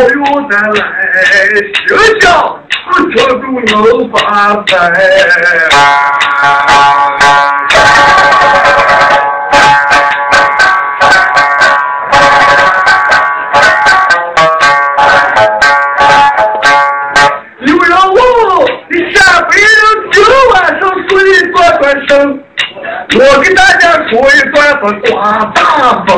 [0.00, 0.82] 友再来，
[1.86, 1.90] 休
[2.20, 2.24] 想
[3.14, 3.74] 这都能
[4.10, 4.16] 发
[4.66, 4.68] 财。
[23.12, 25.60] 我给大家说一段子刮大
[26.06, 26.16] 风，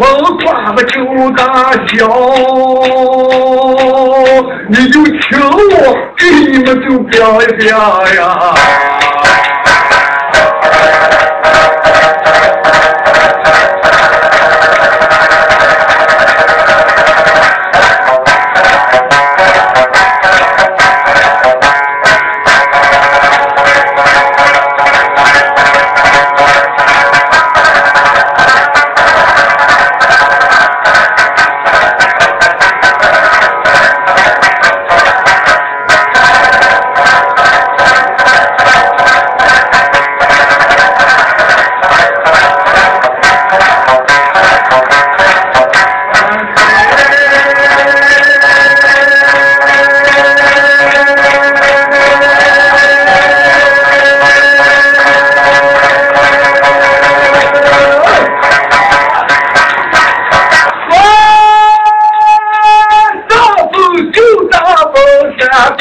[0.00, 1.44] 风刮的就大
[1.86, 2.08] 小，
[4.68, 5.38] 你就请
[5.76, 7.38] 我给你们就表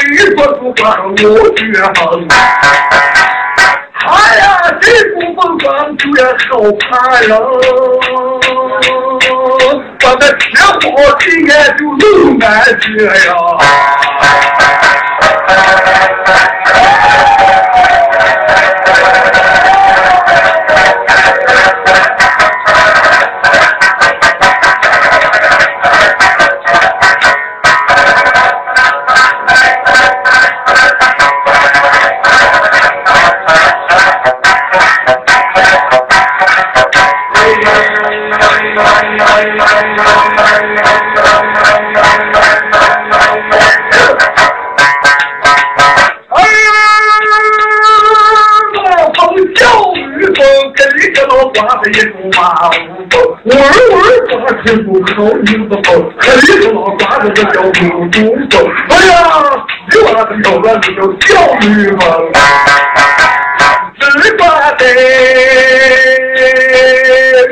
[0.05, 0.97] 一表呀。
[1.23, 1.99] 我绝好，
[3.93, 4.01] 他
[4.35, 4.43] 呀，
[4.81, 5.65] 这不风光
[5.97, 6.03] 绝
[6.49, 6.87] 好怕
[7.19, 7.29] 人，
[9.99, 10.43] 把那铁
[10.81, 10.85] 火
[11.19, 12.47] 今天就露满
[12.79, 12.87] 街
[13.27, 13.29] 呀。
[55.19, 55.81] 不口音不好，
[56.17, 58.17] 可里头老挂着个叫公主
[58.49, 58.65] 风。
[58.89, 59.13] 哎呀，
[59.91, 61.27] 你娃子要了这叫小
[61.59, 61.99] 女风。
[63.99, 64.85] 只挂在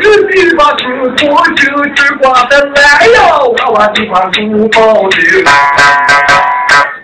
[0.02, 0.84] 日地把书
[1.20, 1.62] 过就
[1.94, 2.74] 只挂在蓝
[3.12, 4.80] 呀，娃娃就把书包
[5.10, 5.44] 里。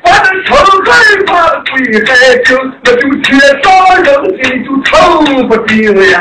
[0.01, 0.91] 把这城海
[1.25, 1.31] 把
[1.71, 1.73] 鬼
[2.05, 2.09] 海
[2.45, 3.63] 听，那就天上
[4.01, 4.07] 人
[4.41, 4.91] 间就成
[5.47, 6.15] 不定呀。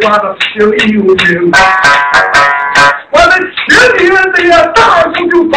[0.00, 1.26] 挂到心里有劲，
[3.10, 3.66] 我的亲
[3.96, 4.80] 爹的呀，大
[5.14, 5.56] 叔就把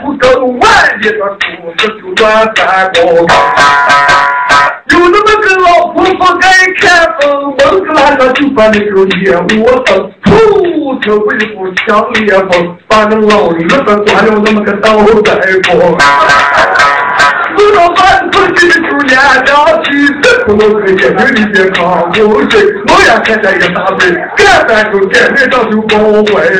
[0.00, 0.68] 出更万
[1.02, 2.22] 一的裤子就转
[2.56, 2.98] 三包。
[4.90, 6.44] 有那么个老婆婆爱
[6.80, 6.82] 看
[7.20, 7.22] 风，
[7.58, 8.84] 蒙个拉上就把那个
[9.24, 10.30] 烟雾灯，噗，
[11.00, 12.20] 这威风强烈
[12.50, 14.60] 风，把那老日子刮了那么
[17.56, 17.94] 个倒带风。
[17.94, 19.10] 我到饭村去的猪年
[19.44, 19.50] 两
[19.84, 19.88] 起，
[20.46, 21.02] 不能喝酒，
[21.34, 21.80] 你别扛
[22.12, 22.16] 口
[22.50, 22.52] 水。
[22.88, 24.00] 我也看见一大堆，
[24.36, 25.96] 干饭就干面上就搞
[26.32, 26.50] 坏了。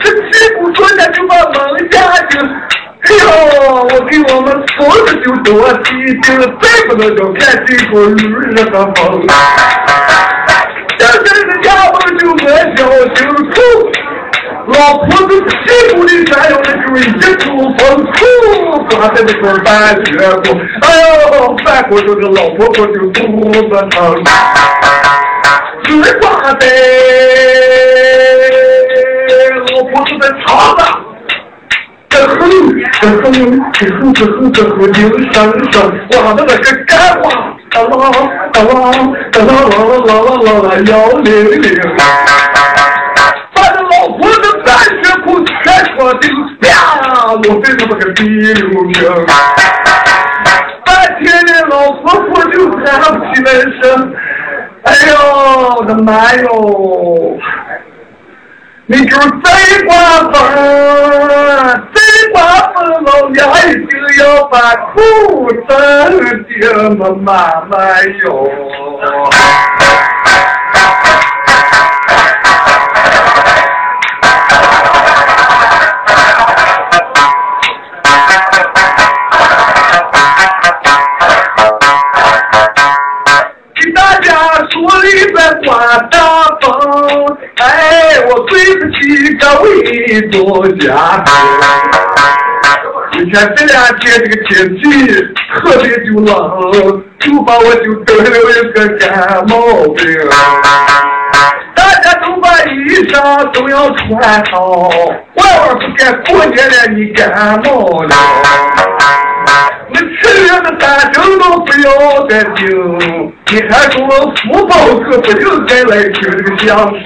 [0.00, 1.52] 这屁股坐下就把门
[1.90, 1.96] 下
[2.28, 2.38] 去。
[3.02, 3.24] 哎呦，
[3.82, 5.90] 我给我们孙子就多提
[6.22, 8.64] 醒，再不能叫看这个日的
[8.94, 9.26] 风。
[10.98, 12.80] 现在的家伙就我小
[13.14, 13.16] 心
[13.50, 13.91] 处。
[14.72, 15.46] 老婆子屁
[15.94, 17.10] 股里沾了的就是一
[17.44, 17.80] 股风，
[18.12, 18.16] 噗，
[18.88, 19.70] 刮在那块半
[20.06, 20.46] 血过。
[20.80, 20.84] 哎
[21.36, 23.18] 呦，翻过这个老婆婆就肚
[23.52, 23.54] 子
[23.90, 23.94] 疼。
[25.84, 25.88] 只
[26.20, 26.24] 挂
[26.54, 26.66] 在
[29.72, 30.46] 老婆子的肠
[30.76, 30.80] 子，
[32.08, 32.40] 这哼，
[33.00, 33.22] 这哼，
[33.72, 34.96] 这哼，这哼，这哼，精
[35.32, 35.34] 神
[35.72, 35.74] 声，
[36.10, 36.90] 刮的那个干
[37.22, 37.24] 花，
[37.70, 37.88] 哒啦
[38.52, 38.70] 哒啦
[39.32, 39.76] 哒啦啦
[40.06, 41.26] 啦啦啦啦，幺零
[41.60, 41.64] 零。
[46.02, 46.66] 全穿腚，啪，
[47.34, 48.92] 落在那么个第六名。
[50.84, 52.86] 半天的老婆婆就喊
[53.32, 54.14] 起来声
[54.82, 55.12] ：“哎呦，
[55.76, 57.38] 我的妈哟！
[58.86, 59.50] 你就再
[59.86, 59.94] 刮
[60.32, 60.32] 风，
[61.94, 62.00] 再
[62.32, 62.42] 刮
[62.74, 63.38] 风，老娘
[63.68, 63.90] 一定
[64.20, 64.58] 要把
[64.92, 66.52] 裤子爹
[66.96, 67.30] 么妈
[67.70, 67.76] 妈
[68.24, 68.28] 哟！
[89.92, 91.22] 各位作家。
[93.12, 94.50] 你看这两天这个天
[94.82, 94.82] 气
[95.54, 96.32] 特别就冷，
[97.20, 99.54] 就把我就得了一个感冒
[99.94, 100.02] 病。
[101.74, 104.88] 大家都把衣裳都要穿好，
[105.34, 108.10] 万万不敢过年了你感冒了。
[109.94, 112.64] 那吃月的三针都不要再听，
[113.48, 113.98] 你还说
[114.36, 114.74] 福报
[115.04, 117.02] 可不应该来听这个相声。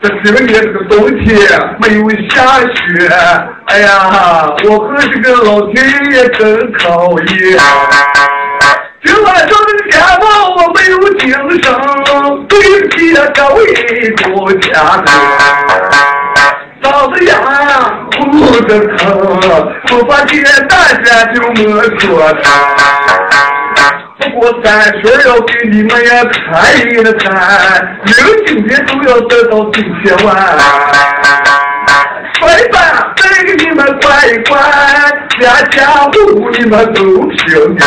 [0.00, 1.36] 这今年这个冬天
[1.80, 3.08] 没有下雪，
[3.66, 7.58] 哎呀，我和这个老天爷真讨厌。
[9.04, 10.24] 今晚上这个感冒
[10.54, 11.28] 我没有精
[11.60, 11.74] 神，
[12.46, 13.58] 对不起各位
[14.22, 14.70] 国家
[15.04, 15.06] 人。
[16.80, 17.34] 嗓子哑，
[18.12, 18.16] 肚
[18.68, 18.68] 子
[18.98, 19.04] 疼，
[19.90, 21.64] 我把今天大家就没
[21.98, 22.06] 说。
[24.18, 26.82] 不过三十要给你们也看一
[27.18, 27.30] 看，
[28.04, 28.16] 人
[28.46, 30.34] 今天都要得到几千万。
[32.40, 34.60] 快吧，再给你们管一管，
[35.38, 37.86] 家家户户你们都平安。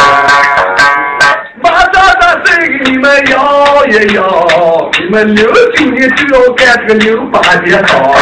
[1.61, 5.45] 马上上再给你们摇一摇，你们零
[5.75, 8.15] 九年就要干这个零八年好。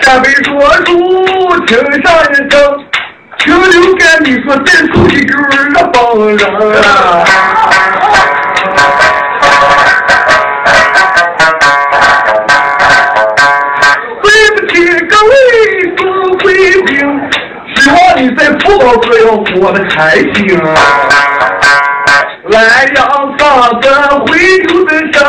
[0.00, 2.81] 下辈说书听上一声，
[3.44, 5.50] 听刘干你说再出一个二
[5.92, 6.38] 帮人
[6.80, 6.86] 啊！
[14.22, 14.72] 对不起
[15.06, 15.30] 各位
[15.96, 16.00] 各
[16.38, 16.44] 贵
[16.82, 16.90] 宾，
[17.74, 20.64] 希望你在福宝阁要过得开心啊！
[22.44, 22.98] 来阳
[23.38, 23.86] 上的
[24.26, 25.20] 回头的上，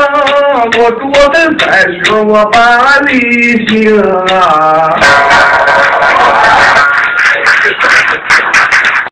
[0.78, 1.66] 我祝我的三
[2.04, 3.12] 兄我把理
[3.68, 4.00] 行
[4.38, 4.96] 啊！